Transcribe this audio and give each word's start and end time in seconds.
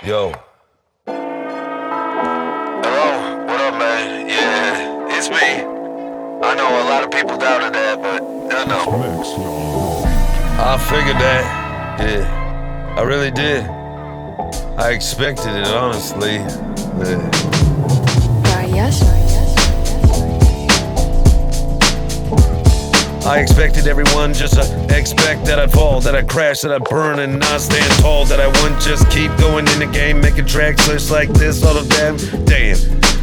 Yo. 0.00 0.32
Hello, 1.06 1.44
what 3.46 3.60
up, 3.60 3.74
man? 3.78 4.28
Yeah, 4.28 5.16
it's 5.16 5.28
me. 5.28 5.36
I 5.36 6.54
know 6.56 6.82
a 6.82 6.86
lot 6.88 7.04
of 7.04 7.10
people 7.12 7.36
doubted 7.38 7.72
that, 7.74 8.00
but 8.02 8.20
I 8.52 8.64
know. 8.64 10.04
I 10.58 10.76
figured 10.88 11.18
that. 11.18 11.44
Yeah. 12.00 12.94
I 12.98 13.02
really 13.02 13.30
did. 13.30 13.64
I 14.76 14.90
expected 14.90 15.54
it, 15.54 15.68
honestly. 15.68 16.36
Yeah. 16.36 17.52
I 23.32 23.40
expected 23.40 23.86
everyone 23.86 24.34
just 24.34 24.60
to 24.60 24.94
expect 24.94 25.46
that 25.46 25.58
I'd 25.58 25.72
fall, 25.72 26.02
that 26.02 26.14
I'd 26.14 26.28
crash, 26.28 26.60
that 26.60 26.70
I'd 26.70 26.84
burn 26.84 27.18
and 27.18 27.40
not 27.40 27.62
stand 27.62 27.90
tall, 28.02 28.26
that 28.26 28.40
I 28.40 28.46
wouldn't 28.60 28.82
just 28.82 29.08
keep 29.08 29.34
going 29.38 29.66
in 29.68 29.78
the 29.78 29.86
game, 29.86 30.20
making 30.20 30.44
tracks 30.44 30.86
just 30.86 31.10
like 31.10 31.30
this 31.30 31.64
all 31.64 31.72
the 31.72 31.88
damn 31.88 32.18
damn. 32.44 32.76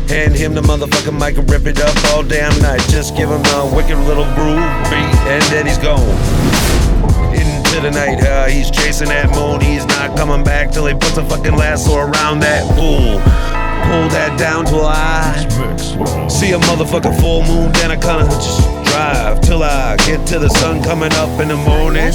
Hand 0.10 0.34
him 0.34 0.56
the 0.56 0.62
motherfucking 0.62 1.14
mic 1.14 1.38
and 1.38 1.48
rip 1.48 1.68
it 1.68 1.80
up 1.80 1.94
all 2.06 2.24
damn 2.24 2.60
night. 2.60 2.82
Just 2.90 3.16
give 3.16 3.30
him 3.30 3.46
a 3.54 3.72
wicked 3.72 4.00
little 4.10 4.26
groove 4.34 4.66
beat 4.90 5.14
and 5.30 5.44
then 5.54 5.68
he's 5.68 5.78
gone. 5.78 6.02
Into 7.30 7.80
the 7.80 7.92
night, 7.94 8.20
uh, 8.26 8.48
he's 8.48 8.72
chasing 8.72 9.10
that 9.10 9.30
moon. 9.36 9.62
He's 9.62 9.86
not 9.86 10.18
coming 10.18 10.44
back 10.44 10.72
till 10.72 10.88
he 10.88 10.96
puts 10.96 11.18
a 11.18 11.24
fucking 11.24 11.54
lasso 11.56 11.98
around 11.98 12.40
that 12.40 12.66
pool. 12.74 13.22
Pull 13.86 14.10
that 14.10 14.40
down 14.40 14.66
till 14.66 14.88
I 14.88 15.38
see 16.28 16.54
a 16.54 16.58
motherfucking 16.58 17.22
full 17.22 17.44
moon. 17.44 17.72
Then 17.74 17.92
I 17.92 17.96
kinda 17.96 18.26
just 18.26 18.79
drive 18.90 19.42
till 19.42 19.64
I 19.64 19.96
get 19.98 20.26
to 20.28 20.40
the 20.40 20.50
sun 20.50 20.84
coming 20.84 21.12
up 21.14 21.40
in 21.40 21.48
the 21.48 21.56
morning. 21.56 22.12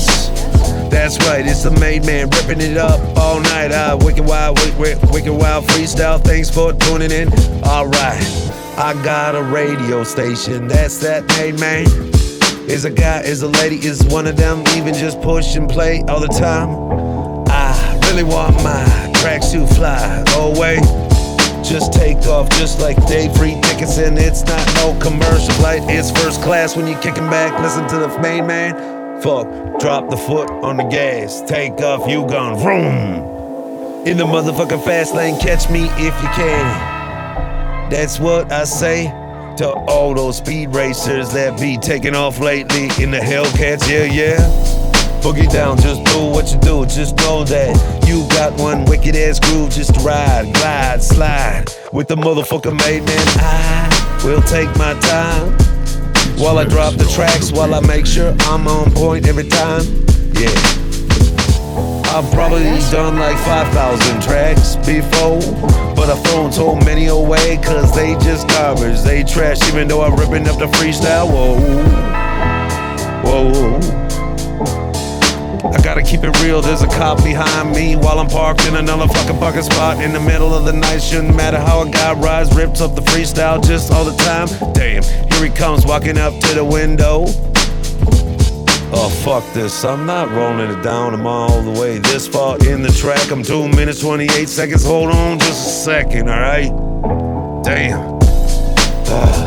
That's 0.91 1.19
right, 1.27 1.45
it's 1.47 1.63
the 1.63 1.71
made 1.73 2.05
man 2.05 2.29
ripping 2.31 2.61
it 2.61 2.77
up 2.77 3.01
all 3.17 3.41
night. 3.41 3.73
I 3.73 3.95
wicked 3.95 4.25
wild, 4.25 4.59
wicked, 4.79 5.11
wicked 5.11 5.33
wild 5.33 5.65
freestyle. 5.67 6.23
Thanks 6.23 6.51
for 6.51 6.73
tuning 6.73 7.11
in. 7.11 7.33
Alright, 7.65 8.23
I 8.79 8.95
got 9.05 9.35
a 9.35 9.43
radio 9.43 10.05
station. 10.05 10.69
That's 10.69 10.99
that 10.99 11.27
made 11.39 11.59
man. 11.59 11.87
Is 12.69 12.85
a 12.85 12.91
guy, 12.91 13.21
is 13.21 13.43
a 13.43 13.49
lady, 13.49 13.77
is 13.77 14.03
one 14.05 14.27
of 14.27 14.37
them. 14.37 14.65
Even 14.77 14.95
just 14.95 15.21
push 15.21 15.57
and 15.57 15.69
play 15.69 16.03
all 16.09 16.21
the 16.21 16.29
time. 16.29 16.71
I 17.49 18.01
really 18.09 18.25
want 18.25 18.55
my 18.63 19.13
tracks 19.17 19.51
to 19.53 19.67
fly 19.67 20.25
away. 20.37 20.79
Just 21.65 21.95
take 21.95 22.19
off, 22.27 22.51
just 22.51 22.79
like 22.79 22.95
Dave 23.07 23.35
Free 23.37 23.59
Dickinson. 23.63 24.19
It's 24.19 24.45
not 24.45 24.67
no 24.77 24.99
commercial 25.01 25.53
flight, 25.55 25.81
it's 25.85 26.11
first 26.11 26.43
class 26.43 26.77
when 26.77 26.87
you're 26.87 27.01
kicking 27.01 27.29
back. 27.31 27.59
Listen 27.63 27.89
to 27.89 28.07
the 28.07 28.21
main 28.21 28.47
man. 28.47 28.75
Fuck, 29.23 29.81
drop 29.81 30.11
the 30.11 30.17
foot 30.17 30.51
on 30.51 30.77
the 30.77 30.85
gas. 30.85 31.41
Take 31.43 31.73
off, 31.81 32.09
you 32.09 32.27
gone 32.27 32.59
vroom. 32.59 34.07
In 34.07 34.19
the 34.19 34.25
motherfucking 34.25 34.85
fast 34.85 35.15
lane, 35.15 35.41
catch 35.41 35.71
me 35.71 35.85
if 35.93 36.15
you 36.23 36.29
can. 36.29 37.91
That's 37.91 38.21
what 38.21 38.53
I 38.53 38.65
say 38.65 39.05
to 39.57 39.71
all 39.71 40.15
those 40.15 40.37
speed 40.37 40.75
racers 40.75 41.33
that 41.33 41.59
be 41.59 41.79
taking 41.79 42.15
off 42.15 42.41
lately 42.41 42.91
in 43.03 43.11
the 43.11 43.19
Hellcats. 43.19 43.89
Yeah, 43.89 44.05
yeah. 44.05 44.84
Boogie 45.25 45.51
down, 45.51 45.79
just 45.79 46.05
do 46.05 46.27
what 46.27 46.53
you 46.53 46.59
do. 46.59 46.85
Just 46.85 47.17
know 47.17 47.45
that 47.45 47.73
you 48.07 48.29
got 48.29 48.53
one 48.61 48.85
wicked 48.85 49.17
ass 49.17 49.41
groove 49.41 49.71
just 49.71 49.97
ride, 50.05 50.53
glide, 50.53 51.03
slide 51.03 51.65
with 51.95 52.09
the 52.09 52.15
motherfucker 52.15 52.77
made 52.85 53.03
man. 53.07 53.27
I 53.41 54.21
will 54.23 54.43
take 54.43 54.69
my 54.77 54.93
time 55.01 55.51
while 56.37 56.59
I 56.59 56.65
drop 56.65 56.97
the 56.97 57.07
tracks, 57.07 57.53
while 57.53 57.73
I 57.73 57.81
make 57.81 58.05
sure 58.05 58.37
I'm 58.41 58.69
on 58.69 58.91
point 58.91 59.27
every 59.27 59.49
time. 59.49 59.81
Yeah. 60.35 60.53
I've 62.13 62.31
probably 62.35 62.65
done 62.93 63.17
like 63.17 63.39
5,000 63.39 64.21
tracks 64.21 64.77
before, 64.85 65.41
but 65.97 66.11
I've 66.11 66.23
thrown 66.27 66.53
so 66.53 66.75
many 66.75 67.07
away 67.07 67.57
cause 67.65 67.97
they 67.97 68.13
just 68.17 68.47
garbage, 68.49 69.01
they 69.01 69.25
trash, 69.25 69.67
even 69.69 69.89
though 69.89 70.03
I'm 70.03 70.17
ripping 70.17 70.47
up 70.47 70.59
the 70.59 70.67
freestyle. 70.67 71.33
Whoa, 71.33 71.57
whoa. 73.25 74.04
I 75.73 75.81
gotta 75.83 76.03
keep 76.03 76.25
it 76.25 76.43
real, 76.43 76.61
there's 76.61 76.83
a 76.83 76.87
cop 76.87 77.23
behind 77.25 77.73
me 77.73 77.97
while 77.97 78.19
I'm 78.19 78.29
parked 78.29 78.67
in 78.67 78.77
another 78.77 79.09
fucking 79.09 79.39
parking 79.39 79.63
spot 79.63 80.03
in 80.03 80.13
the 80.13 80.21
middle 80.21 80.55
of 80.55 80.65
the 80.65 80.73
night. 80.73 80.99
Shouldn't 80.99 81.35
matter 81.35 81.59
how 81.59 81.83
a 81.83 81.91
guy 81.91 82.13
rides, 82.15 82.55
rips 82.55 82.81
up 82.81 82.95
the 82.95 83.01
freestyle 83.01 83.65
just 83.65 83.93
all 83.93 84.05
the 84.05 84.17
time. 84.23 84.49
Damn, 84.75 85.03
here 85.03 85.45
he 85.45 85.51
comes 85.51 85.87
walking 85.87 86.19
up 86.19 86.39
to 86.41 86.55
the 86.55 86.65
window. 86.65 87.25
Oh, 88.97 89.09
fuck 89.25 89.43
this. 89.55 89.85
I'm 89.85 90.07
not 90.07 90.31
rolling 90.31 90.71
it 90.71 90.81
down. 90.83 91.15
I'm 91.15 91.27
all 91.27 91.61
the 91.63 91.81
way 91.81 91.99
this 91.99 92.29
far 92.29 92.57
in 92.69 92.81
the 92.81 92.93
track. 92.93 93.33
I'm 93.33 93.43
2 93.43 93.69
minutes 93.69 94.01
28 94.01 94.49
seconds. 94.49 94.85
Hold 94.85 95.11
on 95.11 95.41
just 95.41 95.67
a 95.67 95.71
second, 95.85 96.29
alright? 96.29 96.71
Damn. 97.65 98.19
Ah. 99.09 99.44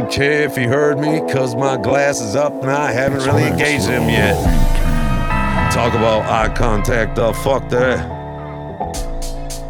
Don't 0.00 0.10
care 0.10 0.42
if 0.42 0.56
he 0.56 0.64
heard 0.64 0.98
me, 0.98 1.20
cause 1.32 1.54
my 1.54 1.76
glass 1.76 2.20
is 2.20 2.34
up 2.34 2.52
and 2.62 2.70
I 2.70 2.90
haven't 2.90 3.24
really 3.26 3.44
engaged 3.44 3.86
him 3.86 4.08
yet. 4.08 4.34
Talk 5.72 5.94
about 5.94 6.22
eye 6.22 6.52
contact, 6.52 7.16
uh, 7.16 7.32
fuck 7.32 7.68
that. 7.68 8.04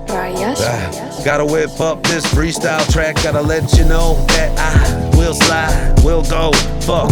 Varias. 0.07 0.61
Ah, 0.63 1.23
gotta 1.27 1.45
whip 1.45 1.79
up 1.79 2.03
this 2.05 2.25
freestyle 2.25 2.91
track, 2.91 3.17
gotta 3.17 3.43
let 3.43 3.77
you 3.77 3.85
know 3.85 4.15
that 4.29 4.59
I 4.59 5.19
will 5.19 5.35
slide, 5.35 5.95
will 6.03 6.23
go. 6.23 6.53
Fuck, 6.81 7.11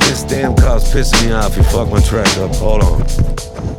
this 0.00 0.22
damn 0.24 0.54
car's 0.54 0.84
pissing 0.92 1.28
me 1.28 1.32
off. 1.32 1.56
You 1.56 1.62
fuck 1.62 1.88
my 1.88 2.00
track 2.00 2.28
up. 2.36 2.54
Hold 2.56 2.82
on. 2.82 3.69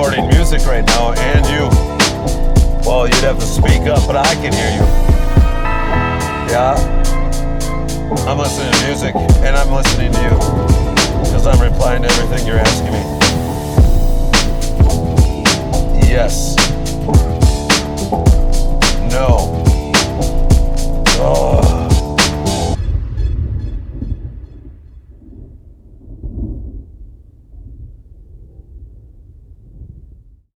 Recording 0.00 0.28
music 0.28 0.66
right 0.66 0.86
now, 0.86 1.12
and 1.12 1.44
you. 1.46 1.68
Well, 2.88 3.06
you'd 3.06 3.16
have 3.16 3.38
to 3.38 3.44
speak 3.44 3.82
up, 3.82 4.06
but 4.06 4.16
I 4.16 4.34
can 4.36 4.50
hear 4.50 4.70
you. 4.72 4.86
Yeah? 6.48 6.74
I'm 8.26 8.38
listening 8.38 8.72
to 8.72 8.86
music, 8.86 9.14
and 9.14 9.54
I'm 9.54 9.70
listening 9.70 10.10
to 10.10 10.22
you. 10.22 10.30
Because 11.20 11.46
I'm 11.46 11.60
replying 11.60 12.02
to 12.02 12.08
everything 12.08 12.46
you're 12.46 12.56
asking 12.56 12.92
me. 12.92 13.00
Yes. 16.08 16.69